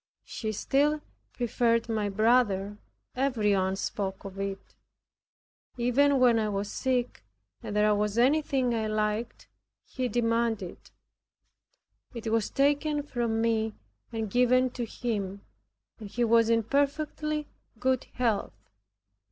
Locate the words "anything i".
8.17-8.87